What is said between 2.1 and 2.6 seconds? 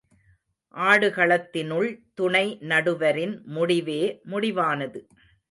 துணை